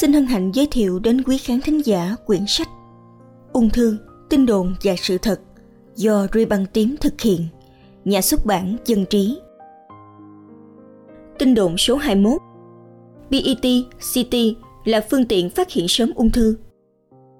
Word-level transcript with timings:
xin 0.00 0.12
hân 0.12 0.26
hạnh 0.26 0.52
giới 0.54 0.66
thiệu 0.66 0.98
đến 0.98 1.22
quý 1.22 1.38
khán 1.38 1.60
thính 1.60 1.86
giả 1.86 2.16
quyển 2.26 2.46
sách 2.46 2.68
Ung 3.52 3.70
thư, 3.70 3.96
tin 4.28 4.46
đồn 4.46 4.74
và 4.82 4.94
sự 4.96 5.18
thật 5.18 5.40
do 5.94 6.26
Ruy 6.32 6.44
Băng 6.44 6.66
Tím 6.66 6.96
thực 7.00 7.20
hiện, 7.20 7.46
nhà 8.04 8.20
xuất 8.20 8.46
bản 8.46 8.76
Dân 8.84 9.04
Trí. 9.10 9.38
Tin 11.38 11.54
đồn 11.54 11.76
số 11.76 11.96
21 11.96 12.40
PET, 13.30 13.84
CT 14.14 14.36
là 14.84 15.06
phương 15.10 15.24
tiện 15.24 15.50
phát 15.50 15.70
hiện 15.70 15.88
sớm 15.88 16.12
ung 16.14 16.30
thư. 16.30 16.56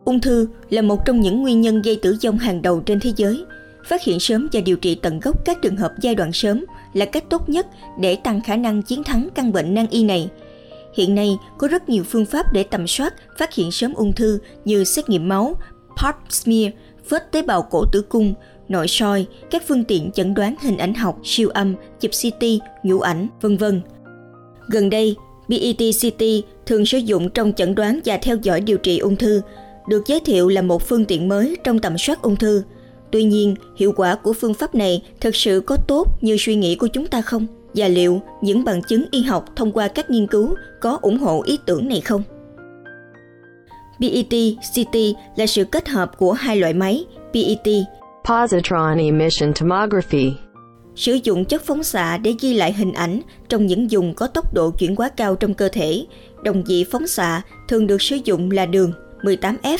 Ung 0.05 0.21
thư 0.21 0.49
là 0.71 0.83
một 0.83 1.05
trong 1.07 1.21
những 1.21 1.43
nguyên 1.43 1.61
nhân 1.61 1.83
gây 1.83 1.99
tử 2.03 2.17
vong 2.25 2.39
hàng 2.39 2.63
đầu 2.63 2.81
trên 2.81 3.01
thế 3.01 3.13
giới. 3.17 3.45
Phát 3.87 4.03
hiện 4.03 4.21
sớm 4.21 4.49
và 4.53 4.61
điều 4.61 4.77
trị 4.77 4.95
tận 4.95 5.21
gốc 5.21 5.45
các 5.45 5.63
trường 5.63 5.77
hợp 5.77 5.93
giai 6.01 6.15
đoạn 6.15 6.33
sớm 6.33 6.65
là 6.93 7.05
cách 7.05 7.25
tốt 7.31 7.49
nhất 7.49 7.67
để 8.01 8.17
tăng 8.17 8.41
khả 8.41 8.57
năng 8.57 8.83
chiến 8.83 9.05
thắng 9.05 9.29
căn 9.35 9.53
bệnh 9.53 9.75
nan 9.75 9.87
y 9.91 10.05
này– 10.05 10.31
Hiện 10.97 11.15
nay 11.15 11.39
có 11.59 11.69
rất 11.69 11.89
nhiều 11.89 12.05
phương 12.05 12.27
pháp 12.27 12.53
để 12.53 12.63
tầm 12.63 12.87
soát, 12.87 13.15
phát 13.39 13.55
hiện 13.55 13.71
sớm 13.71 13.95
ung 13.95 14.13
thư 14.13 14.39
như 14.65 14.85
xét 14.85 15.09
nghiệm 15.09 15.29
máu, 15.29 15.55
pap 16.03 16.17
smear, 16.31 16.73
vết 17.09 17.33
tế 17.33 17.43
bào 17.43 17.63
cổ 17.63 17.85
tử 17.93 18.03
cung, 18.03 18.35
nội 18.69 18.89
soi, 18.89 19.27
các 19.51 19.63
phương 19.69 19.85
tiện 19.85 20.11
chẩn 20.13 20.35
đoán 20.35 20.55
hình 20.63 20.79
ảnh 20.79 20.95
học, 20.95 21.19
siêu 21.25 21.49
âm, 21.49 21.75
chụp 22.01 22.11
CT, 22.23 22.45
nhũ 22.83 23.01
ảnh, 23.01 23.29
vân 23.41 23.57
vân. 23.57 23.83
Gần 24.69 24.91
đây, 24.91 25.17
PET-CT 25.49 26.43
thường 26.67 26.87
sử 26.87 26.99
dụng 26.99 27.31
trong 27.31 27.53
chẩn 27.53 27.75
đoán 27.75 28.01
và 28.05 28.17
theo 28.17 28.37
dõi 28.43 28.61
điều 28.61 28.79
trị 28.79 28.99
ung 28.99 29.17
thư, 29.17 29.43
được 29.89 30.07
giới 30.07 30.21
thiệu 30.21 30.49
là 30.49 30.63
một 30.63 30.83
phương 30.83 31.05
tiện 31.05 31.29
mới 31.29 31.57
trong 31.65 31.79
tầm 31.79 31.99
soát 31.99 32.23
ung 32.23 32.37
thư. 32.37 32.63
Tuy 33.17 33.25
nhiên, 33.25 33.55
hiệu 33.77 33.93
quả 33.97 34.15
của 34.15 34.33
phương 34.33 34.55
pháp 34.55 34.75
này 34.75 35.03
thực 35.21 35.37
sự 35.37 35.63
có 35.67 35.77
tốt 35.89 36.23
như 36.23 36.37
suy 36.39 36.55
nghĩ 36.55 36.77
của 36.77 36.87
chúng 36.87 37.07
ta 37.07 37.23
không? 37.23 37.47
và 37.75 37.89
liệu 37.89 38.21
những 38.41 38.65
bằng 38.65 38.83
chứng 38.83 39.05
y 39.11 39.23
học 39.23 39.45
thông 39.57 39.73
qua 39.73 39.89
các 39.89 40.11
nghiên 40.11 40.27
cứu 40.27 40.55
có 40.81 40.99
ủng 41.03 41.19
hộ 41.19 41.43
ý 41.43 41.59
tưởng 41.67 41.89
này 41.89 42.01
không? 42.01 42.23
PET 44.01 44.57
CT 44.75 44.97
là 45.37 45.47
sự 45.47 45.65
kết 45.65 45.89
hợp 45.89 46.19
của 46.19 46.33
hai 46.33 46.57
loại 46.57 46.73
máy 46.73 47.05
PET 47.33 47.69
Positron 48.25 48.99
Emission 48.99 49.53
Tomography 49.61 50.33
sử 50.97 51.19
dụng 51.23 51.45
chất 51.45 51.63
phóng 51.65 51.83
xạ 51.83 52.19
để 52.19 52.35
ghi 52.41 52.55
lại 52.55 52.73
hình 52.73 52.93
ảnh 52.93 53.21
trong 53.49 53.67
những 53.67 53.89
vùng 53.91 54.15
có 54.15 54.27
tốc 54.27 54.55
độ 54.55 54.71
chuyển 54.71 54.97
hóa 54.97 55.09
cao 55.09 55.37
trong 55.37 55.55
cơ 55.55 55.69
thể. 55.69 56.07
Đồng 56.43 56.65
vị 56.65 56.85
phóng 56.91 57.07
xạ 57.07 57.43
thường 57.69 57.87
được 57.87 58.03
sử 58.03 58.17
dụng 58.25 58.51
là 58.51 58.67
đường 58.67 58.93
18F, 59.23 59.79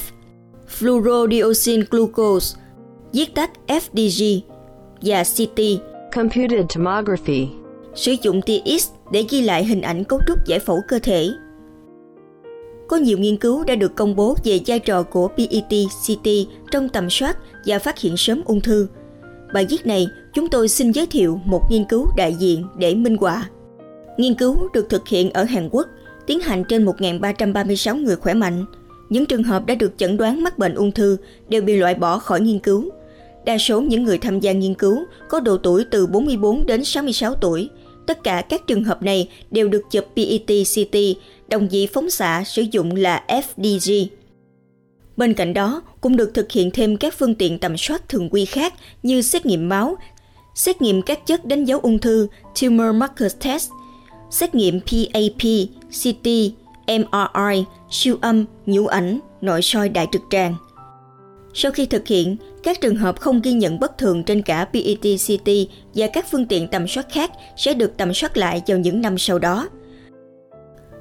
fluorodioxin 0.79 1.85
glucose, 1.91 2.59
viết 3.13 3.35
tắt 3.35 3.51
FDG 3.67 4.41
và 5.03 5.25
CT 5.25 5.61
Computed 6.15 6.65
Tomography 6.75 7.49
sử 7.97 8.15
dụng 8.23 8.43
tia 8.43 8.61
X 8.79 8.91
để 9.11 9.25
ghi 9.31 9.41
lại 9.41 9.65
hình 9.65 9.83
ảnh 9.83 10.05
cấu 10.05 10.21
trúc 10.27 10.47
giải 10.47 10.59
phẫu 10.59 10.81
cơ 10.89 10.99
thể. 10.99 11.29
Có 12.89 12.97
nhiều 12.97 13.19
nghiên 13.19 13.37
cứu 13.37 13.65
đã 13.65 13.75
được 13.75 13.95
công 13.95 14.17
bố 14.17 14.37
về 14.45 14.61
vai 14.67 14.79
trò 14.79 15.03
của 15.03 15.31
PET-CT 15.37 16.47
trong 16.71 16.89
tầm 16.89 17.11
soát 17.11 17.39
và 17.67 17.79
phát 17.79 17.99
hiện 17.99 18.17
sớm 18.17 18.43
ung 18.45 18.61
thư. 18.61 18.89
Bài 19.55 19.67
viết 19.71 19.87
này, 19.87 20.07
chúng 20.35 20.49
tôi 20.49 20.69
xin 20.69 20.91
giới 20.91 21.07
thiệu 21.07 21.41
một 21.45 21.63
nghiên 21.71 21.85
cứu 21.85 22.07
đại 22.17 22.35
diện 22.35 22.67
để 22.79 22.95
minh 22.95 23.17
họa. 23.17 23.49
Nghiên 24.17 24.35
cứu 24.35 24.69
được 24.73 24.89
thực 24.89 25.09
hiện 25.09 25.31
ở 25.31 25.45
Hàn 25.45 25.69
Quốc, 25.73 25.87
tiến 26.27 26.41
hành 26.41 26.65
trên 26.69 26.85
1.336 26.85 28.03
người 28.03 28.17
khỏe 28.17 28.35
mạnh. 28.35 28.65
Những 29.09 29.27
trường 29.27 29.43
hợp 29.43 29.67
đã 29.67 29.75
được 29.75 29.93
chẩn 29.97 30.17
đoán 30.17 30.43
mắc 30.43 30.59
bệnh 30.59 30.75
ung 30.75 30.93
thư 30.93 31.17
đều 31.49 31.63
bị 31.63 31.77
loại 31.77 31.95
bỏ 31.95 32.19
khỏi 32.19 32.41
nghiên 32.41 32.59
cứu. 32.59 32.91
Đa 33.45 33.59
số 33.59 33.81
những 33.81 34.05
người 34.05 34.19
tham 34.19 34.41
gia 34.41 34.53
nghiên 34.53 34.75
cứu 34.75 34.99
có 35.29 35.41
độ 35.41 35.57
tuổi 35.57 35.85
từ 35.91 36.07
44 36.07 36.67
đến 36.67 36.85
66 36.85 37.35
tuổi, 37.35 37.69
Tất 38.07 38.25
cả 38.25 38.43
các 38.49 38.67
trường 38.67 38.85
hợp 38.85 39.03
này 39.03 39.29
đều 39.51 39.69
được 39.69 39.83
chụp 39.91 40.05
PET-CT, 40.17 41.15
đồng 41.49 41.69
vị 41.69 41.87
phóng 41.87 42.11
xạ 42.11 42.43
sử 42.47 42.63
dụng 42.63 42.97
là 42.97 43.25
FDG. 43.29 44.07
Bên 45.17 45.35
cạnh 45.35 45.55
đó, 45.55 45.83
cũng 46.01 46.17
được 46.17 46.35
thực 46.35 46.53
hiện 46.53 46.71
thêm 46.71 46.97
các 46.97 47.15
phương 47.19 47.35
tiện 47.35 47.59
tầm 47.59 47.77
soát 47.77 48.09
thường 48.09 48.29
quy 48.31 48.45
khác 48.45 48.75
như 49.03 49.23
xét 49.23 49.47
nghiệm 49.47 49.69
máu, 49.69 49.97
xét 50.55 50.83
nghiệm 50.83 51.03
các 51.03 51.27
chất 51.27 51.45
đánh 51.45 51.65
dấu 51.65 51.81
ung 51.81 51.99
thư 51.99 52.29
Tumor 52.61 52.95
Marker 52.95 53.33
Test, 53.45 53.71
xét 54.31 54.55
nghiệm 54.55 54.81
PAP, 54.81 55.43
CT, 56.03 56.29
MRI, 56.87 57.65
siêu 57.91 58.19
âm, 58.21 58.45
nhũ 58.67 58.87
ảnh, 58.87 59.19
nội 59.41 59.63
soi 59.63 59.89
đại 59.89 60.07
trực 60.13 60.23
tràng. 60.31 60.55
Sau 61.55 61.73
khi 61.73 61.87
thực 61.87 62.07
hiện, 62.07 62.37
các 62.63 62.81
trường 62.81 62.97
hợp 62.97 63.21
không 63.21 63.41
ghi 63.41 63.53
nhận 63.53 63.81
bất 63.81 63.99
thường 63.99 64.25
trên 64.25 64.43
cả 64.43 64.67
PET-CT 64.73 65.67
và 65.95 66.07
các 66.07 66.27
phương 66.31 66.47
tiện 66.47 66.69
tầm 66.69 66.89
soát 66.89 67.07
khác 67.13 67.31
sẽ 67.57 67.75
được 67.75 67.97
tầm 67.97 68.15
soát 68.15 68.37
lại 68.37 68.63
vào 68.67 68.79
những 68.79 69.01
năm 69.01 69.19
sau 69.19 69.39
đó. 69.39 69.69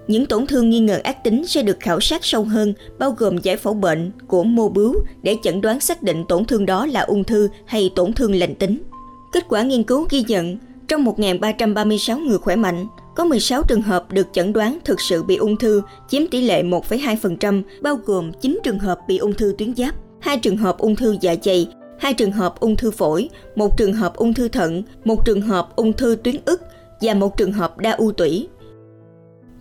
Những 0.08 0.26
tổn 0.26 0.48
thương 0.48 0.70
nghi 0.70 0.80
ngờ 0.80 1.00
ác 1.04 1.24
tính 1.24 1.48
sẽ 1.48 1.64
được 1.64 1.78
khảo 1.80 2.00
sát 2.00 2.26
sâu 2.26 2.44
hơn, 2.44 2.74
bao 3.00 3.12
gồm 3.12 3.38
giải 3.38 3.58
phẫu 3.58 3.74
bệnh 3.74 4.12
của 4.28 4.44
mô 4.44 4.70
bướu 4.70 4.96
để 5.24 5.38
chẩn 5.44 5.62
đoán 5.62 5.80
xác 5.80 6.04
định 6.04 6.24
tổn 6.28 6.46
thương 6.46 6.66
đó 6.66 6.86
là 6.86 7.02
ung 7.02 7.24
thư 7.24 7.50
hay 7.66 7.92
tổn 7.96 8.14
thương 8.14 8.36
lành 8.36 8.56
tính. 8.56 8.84
Kết 9.32 9.46
quả 9.50 9.62
nghiên 9.62 9.84
cứu 9.84 10.08
ghi 10.10 10.24
nhận, 10.28 10.58
trong 10.88 11.06
1.336 11.06 12.28
người 12.28 12.38
khỏe 12.38 12.56
mạnh, 12.56 12.88
có 13.16 13.26
16 13.26 13.64
trường 13.64 13.82
hợp 13.82 14.12
được 14.12 14.28
chẩn 14.34 14.54
đoán 14.54 14.80
thực 14.86 15.02
sự 15.02 15.24
bị 15.24 15.36
ung 15.36 15.58
thư, 15.58 15.82
chiếm 16.08 16.28
tỷ 16.28 16.42
lệ 16.42 16.64
1,2%, 16.64 17.62
bao 17.82 17.96
gồm 18.06 18.32
9 18.42 18.60
trường 18.64 18.80
hợp 18.80 19.00
bị 19.08 19.18
ung 19.18 19.34
thư 19.34 19.56
tuyến 19.58 19.76
giáp 19.76 19.96
2 20.20 20.38
trường 20.38 20.58
hợp 20.58 20.78
ung 20.78 20.96
thư 20.96 21.18
dạ 21.22 21.36
dày, 21.44 21.68
2 22.00 22.14
trường 22.14 22.32
hợp 22.32 22.60
ung 22.60 22.76
thư 22.76 22.92
phổi, 22.92 23.30
1 23.56 23.78
trường 23.78 23.94
hợp 23.94 24.16
ung 24.16 24.34
thư 24.34 24.48
thận, 24.48 24.84
1 25.04 25.26
trường 25.26 25.42
hợp 25.42 25.76
ung 25.76 25.94
thư 25.94 26.18
tuyến 26.24 26.36
ức 26.46 26.62
và 27.02 27.14
1 27.14 27.38
trường 27.38 27.52
hợp 27.52 27.78
đa 27.78 27.92
u 27.92 28.12
tủy. 28.12 28.48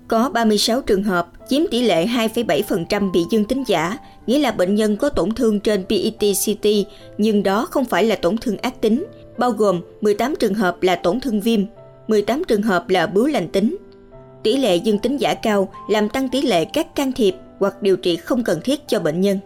Có 0.08 0.30
36 0.30 0.82
trường 0.82 1.02
hợp, 1.02 1.28
chiếm 1.48 1.62
tỷ 1.70 1.82
lệ 1.82 2.06
2,7% 2.06 3.12
bị 3.12 3.20
dương 3.30 3.44
tính 3.44 3.64
giả, 3.66 3.98
nghĩa 4.26 4.38
là 4.38 4.50
bệnh 4.50 4.74
nhân 4.74 4.96
có 4.96 5.08
tổn 5.08 5.34
thương 5.34 5.60
trên 5.60 5.84
PET-CT 5.88 6.84
nhưng 7.18 7.42
đó 7.42 7.66
không 7.70 7.84
phải 7.84 8.04
là 8.04 8.16
tổn 8.16 8.38
thương 8.38 8.56
ác 8.56 8.80
tính, 8.80 9.04
bao 9.38 9.50
gồm 9.50 9.80
18 10.00 10.34
trường 10.40 10.54
hợp 10.54 10.82
là 10.82 10.96
tổn 10.96 11.20
thương 11.20 11.40
viêm, 11.40 11.60
18 12.08 12.42
trường 12.48 12.62
hợp 12.62 12.88
là 12.88 13.06
bướu 13.06 13.26
lành 13.26 13.48
tính. 13.48 13.76
Tỷ 14.42 14.56
lệ 14.56 14.76
dương 14.76 14.98
tính 14.98 15.16
giả 15.16 15.34
cao 15.34 15.68
làm 15.88 16.08
tăng 16.08 16.28
tỷ 16.28 16.42
lệ 16.42 16.64
các 16.64 16.94
can 16.94 17.12
thiệp 17.12 17.34
hoặc 17.58 17.82
điều 17.82 17.96
trị 17.96 18.16
không 18.16 18.44
cần 18.44 18.60
thiết 18.64 18.88
cho 18.88 19.00
bệnh 19.00 19.20
nhân. 19.20 19.38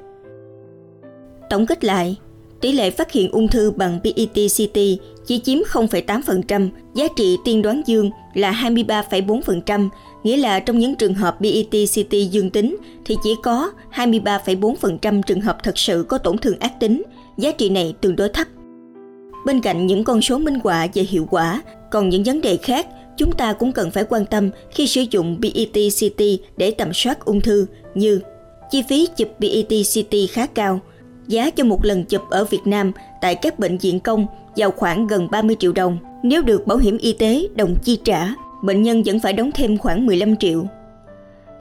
Tổng 1.51 1.67
kết 1.67 1.85
lại, 1.85 2.17
tỷ 2.61 2.73
lệ 2.73 2.91
phát 2.91 3.13
hiện 3.13 3.31
ung 3.31 3.49
thư 3.49 3.71
bằng 3.71 4.01
PET-CT 4.05 4.97
chỉ 5.27 5.39
chiếm 5.39 5.59
0,8%, 5.59 6.69
giá 6.95 7.09
trị 7.17 7.37
tiên 7.45 7.63
đoán 7.63 7.83
dương 7.87 8.11
là 8.35 8.53
23,4%, 8.53 9.89
nghĩa 10.23 10.37
là 10.37 10.61
trong 10.61 10.79
những 10.79 10.95
trường 10.95 11.15
hợp 11.15 11.41
PET-CT 11.41 12.29
dương 12.31 12.51
tính 12.51 12.77
thì 13.05 13.17
chỉ 13.23 13.35
có 13.43 13.71
23,4% 13.95 15.23
trường 15.23 15.41
hợp 15.41 15.59
thật 15.63 15.79
sự 15.79 16.07
có 16.09 16.19
tổn 16.19 16.39
thương 16.39 16.59
ác 16.59 16.81
tính, 16.81 17.03
giá 17.37 17.51
trị 17.51 17.69
này 17.71 17.95
tương 18.01 18.17
đối 18.17 18.29
thấp. 18.29 18.47
Bên 19.47 19.61
cạnh 19.61 19.87
những 19.87 20.05
con 20.05 20.23
số 20.23 20.39
minh 20.39 20.59
họa 20.65 20.87
về 20.95 21.03
hiệu 21.03 21.27
quả, 21.31 21.63
còn 21.91 22.09
những 22.09 22.23
vấn 22.23 22.41
đề 22.41 22.57
khác 22.57 22.87
chúng 23.17 23.33
ta 23.33 23.53
cũng 23.53 23.73
cần 23.73 23.91
phải 23.91 24.05
quan 24.05 24.27
tâm 24.27 24.51
khi 24.71 24.87
sử 24.87 25.05
dụng 25.11 25.39
PET-CT 25.41 26.37
để 26.57 26.71
tầm 26.71 26.93
soát 26.93 27.25
ung 27.25 27.41
thư 27.41 27.67
như 27.95 28.21
chi 28.71 28.83
phí 28.89 29.09
chụp 29.17 29.29
PET-CT 29.41 30.27
khá 30.33 30.47
cao– 30.47 30.81
Giá 31.29 31.51
cho 31.51 31.65
một 31.65 31.85
lần 31.85 32.05
chụp 32.05 32.23
ở 32.31 32.45
Việt 32.45 32.61
Nam 32.65 32.93
tại 33.21 33.35
các 33.35 33.59
bệnh 33.59 33.79
viện 33.79 34.01
công 34.01 34.27
vào 34.57 34.71
khoảng 34.71 35.07
gần 35.07 35.31
30 35.31 35.57
triệu 35.59 35.73
đồng. 35.73 35.99
Nếu 36.23 36.43
được 36.43 36.67
bảo 36.67 36.79
hiểm 36.79 36.99
y 36.99 37.13
tế 37.13 37.49
đồng 37.55 37.77
chi 37.85 37.99
trả, 38.05 38.35
bệnh 38.63 38.83
nhân 38.83 39.03
vẫn 39.03 39.21
phải 39.21 39.33
đóng 39.33 39.51
thêm 39.55 39.79
khoảng 39.79 40.07
15 40.07 40.37
triệu. 40.37 40.65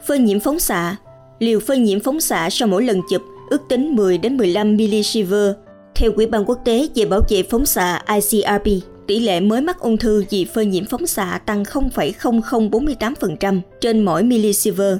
Phơi 0.06 0.20
nhiễm 0.20 0.40
phóng 0.40 0.60
xạ 0.60 0.96
Liều 1.40 1.60
phơi 1.60 1.78
nhiễm 1.78 2.00
phóng 2.00 2.22
xạ 2.22 2.50
sau 2.52 2.68
mỗi 2.68 2.84
lần 2.84 3.02
chụp 3.10 3.22
ước 3.50 3.62
tính 3.70 3.96
10 3.96 4.18
đến 4.18 4.38
15 4.38 4.78
mSv 4.78 5.34
Theo 5.96 6.12
Quỹ 6.12 6.26
ban 6.26 6.46
quốc 6.46 6.60
tế 6.66 6.88
về 6.96 7.06
bảo 7.06 7.22
vệ 7.30 7.44
phóng 7.44 7.66
xạ 7.66 8.02
ICRP, 8.08 8.68
tỷ 9.08 9.20
lệ 9.20 9.40
mới 9.40 9.62
mắc 9.62 9.80
ung 9.80 9.98
thư 9.98 10.24
vì 10.30 10.46
phơi 10.46 10.66
nhiễm 10.66 10.86
phóng 10.86 11.08
xạ 11.08 11.40
tăng 11.46 11.64
0,0048% 11.64 13.60
trên 13.82 14.06
mỗi 14.06 14.24
millisiever. 14.24 14.98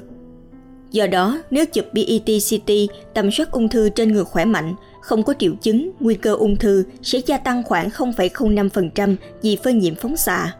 Do 0.90 1.06
đó, 1.06 1.42
nếu 1.50 1.66
chụp 1.66 1.84
PET-CT 1.92 2.86
tầm 3.14 3.30
soát 3.30 3.50
ung 3.50 3.68
thư 3.68 3.88
trên 3.88 4.12
người 4.12 4.24
khỏe 4.24 4.44
mạnh, 4.44 4.74
không 5.00 5.22
có 5.22 5.34
triệu 5.38 5.54
chứng, 5.62 5.90
nguy 6.00 6.14
cơ 6.14 6.34
ung 6.34 6.56
thư 6.56 6.84
sẽ 7.02 7.20
gia 7.26 7.38
tăng 7.38 7.62
khoảng 7.62 7.88
0,05% 7.88 9.16
vì 9.42 9.56
phơi 9.56 9.72
nhiễm 9.72 9.94
phóng 9.94 10.16
xạ. 10.16 10.54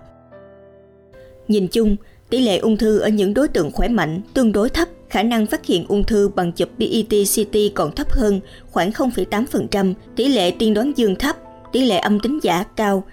Nhìn 1.48 1.68
chung, 1.68 1.96
tỷ 2.30 2.40
lệ 2.40 2.58
ung 2.58 2.76
thư 2.76 2.98
ở 2.98 3.08
những 3.08 3.34
đối 3.34 3.48
tượng 3.48 3.70
khỏe 3.70 3.88
mạnh 3.88 4.20
tương 4.34 4.52
đối 4.52 4.70
thấp, 4.70 4.88
khả 5.10 5.22
năng 5.22 5.46
phát 5.46 5.66
hiện 5.66 5.84
ung 5.88 6.04
thư 6.04 6.28
bằng 6.28 6.52
chụp 6.52 6.68
PET-CT 6.78 7.70
còn 7.74 7.94
thấp 7.94 8.12
hơn 8.12 8.40
khoảng 8.70 8.90
0,8%, 8.90 9.94
tỷ 10.16 10.28
lệ 10.28 10.50
tiên 10.50 10.74
đoán 10.74 10.92
dương 10.96 11.16
thấp, 11.16 11.36
tỷ 11.72 11.84
lệ 11.84 11.98
âm 11.98 12.20
tính 12.20 12.38
giả 12.42 12.64
cao. 12.76 13.04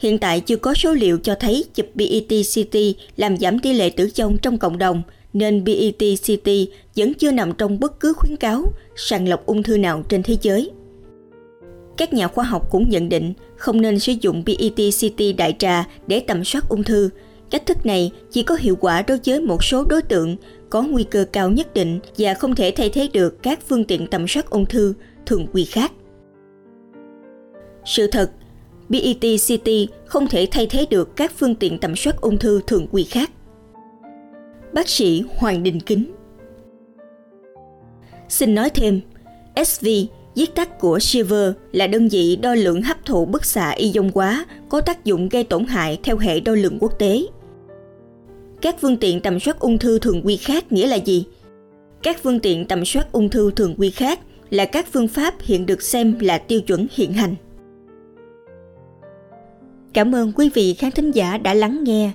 Hiện 0.00 0.18
tại 0.18 0.40
chưa 0.40 0.56
có 0.56 0.74
số 0.74 0.92
liệu 0.92 1.18
cho 1.18 1.34
thấy 1.34 1.64
chụp 1.74 1.86
PET-CT 1.94 2.92
làm 3.16 3.36
giảm 3.36 3.58
tỷ 3.58 3.72
lệ 3.72 3.90
tử 3.90 4.08
vong 4.18 4.38
trong 4.38 4.58
cộng 4.58 4.78
đồng– 4.78 5.02
nên 5.32 5.64
BET-CT 5.64 6.66
vẫn 6.96 7.14
chưa 7.14 7.32
nằm 7.32 7.52
trong 7.52 7.80
bất 7.80 8.00
cứ 8.00 8.12
khuyến 8.12 8.36
cáo 8.36 8.64
sàng 8.96 9.28
lọc 9.28 9.46
ung 9.46 9.62
thư 9.62 9.78
nào 9.78 10.02
trên 10.08 10.22
thế 10.22 10.36
giới. 10.42 10.70
Các 11.96 12.12
nhà 12.12 12.28
khoa 12.28 12.44
học 12.44 12.70
cũng 12.70 12.88
nhận 12.88 13.08
định 13.08 13.32
không 13.56 13.80
nên 13.80 13.98
sử 13.98 14.12
dụng 14.20 14.42
PET-CT 14.46 15.36
đại 15.36 15.56
trà 15.58 15.84
để 16.06 16.20
tầm 16.20 16.44
soát 16.44 16.68
ung 16.68 16.84
thư. 16.84 17.10
Cách 17.50 17.66
thức 17.66 17.86
này 17.86 18.12
chỉ 18.30 18.42
có 18.42 18.54
hiệu 18.54 18.76
quả 18.76 19.02
đối 19.02 19.18
với 19.24 19.40
một 19.40 19.64
số 19.64 19.84
đối 19.84 20.02
tượng 20.02 20.36
có 20.70 20.82
nguy 20.82 21.04
cơ 21.04 21.24
cao 21.32 21.50
nhất 21.50 21.74
định 21.74 22.00
và 22.18 22.34
không 22.34 22.54
thể 22.54 22.72
thay 22.76 22.90
thế 22.90 23.08
được 23.12 23.42
các 23.42 23.58
phương 23.68 23.84
tiện 23.84 24.06
tầm 24.06 24.28
soát 24.28 24.50
ung 24.50 24.66
thư 24.66 24.94
thường 25.26 25.46
quy 25.52 25.64
khác. 25.64 25.92
Sự 27.84 28.06
thật, 28.06 28.30
BET 28.90 29.20
CT 29.20 29.70
không 30.06 30.26
thể 30.26 30.46
thay 30.50 30.66
thế 30.66 30.86
được 30.90 31.16
các 31.16 31.32
phương 31.36 31.54
tiện 31.54 31.78
tầm 31.78 31.96
soát 31.96 32.20
ung 32.20 32.38
thư 32.38 32.60
thường 32.66 32.86
quy 32.90 33.04
khác. 33.04 33.30
Bác 34.72 34.88
sĩ 34.88 35.22
Hoàng 35.36 35.62
Đình 35.62 35.80
Kính 35.80 36.12
Xin 38.28 38.54
nói 38.54 38.70
thêm, 38.70 39.00
SV 39.66 39.86
viết 40.34 40.54
tắt 40.54 40.78
của 40.78 40.98
Shiver 40.98 41.52
là 41.72 41.86
đơn 41.86 42.08
vị 42.08 42.36
đo 42.36 42.54
lượng 42.54 42.82
hấp 42.82 43.06
thụ 43.06 43.24
bức 43.24 43.44
xạ 43.44 43.70
ion 43.70 44.10
hóa 44.14 44.46
có 44.68 44.80
tác 44.80 45.04
dụng 45.04 45.28
gây 45.28 45.44
tổn 45.44 45.64
hại 45.64 45.98
theo 46.02 46.18
hệ 46.18 46.40
đo 46.40 46.52
lượng 46.52 46.78
quốc 46.80 46.98
tế. 46.98 47.22
Các 48.60 48.76
phương 48.80 48.96
tiện 48.96 49.20
tầm 49.20 49.40
soát 49.40 49.58
ung 49.58 49.78
thư 49.78 49.98
thường 49.98 50.22
quy 50.24 50.36
khác 50.36 50.72
nghĩa 50.72 50.86
là 50.86 50.96
gì? 50.96 51.24
Các 52.02 52.22
phương 52.22 52.40
tiện 52.40 52.64
tầm 52.64 52.84
soát 52.84 53.12
ung 53.12 53.28
thư 53.28 53.50
thường 53.50 53.74
quy 53.78 53.90
khác 53.90 54.20
là 54.50 54.64
các 54.64 54.86
phương 54.92 55.08
pháp 55.08 55.34
hiện 55.40 55.66
được 55.66 55.82
xem 55.82 56.18
là 56.20 56.38
tiêu 56.38 56.60
chuẩn 56.60 56.86
hiện 56.90 57.12
hành. 57.12 57.34
Cảm 59.94 60.14
ơn 60.14 60.32
quý 60.32 60.50
vị 60.54 60.74
khán 60.74 60.90
thính 60.90 61.10
giả 61.10 61.38
đã 61.38 61.54
lắng 61.54 61.84
nghe. 61.84 62.12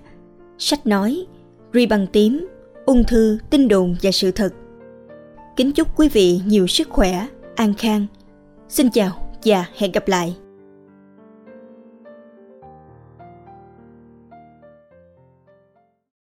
Sách 0.57 0.87
nói, 0.87 1.25
ri 1.73 1.85
bằng 1.85 2.07
tím, 2.07 2.47
ung 2.85 3.03
thư, 3.03 3.37
tin 3.49 3.67
đồn 3.67 3.95
và 4.01 4.11
sự 4.11 4.31
thật. 4.31 4.49
Kính 5.55 5.71
chúc 5.71 5.99
quý 5.99 6.09
vị 6.09 6.39
nhiều 6.45 6.67
sức 6.67 6.89
khỏe, 6.89 7.27
an 7.55 7.73
khang. 7.73 8.05
Xin 8.69 8.89
chào 8.89 9.31
và 9.45 9.65
hẹn 9.77 9.91
gặp 9.91 10.07
lại. 10.07 10.35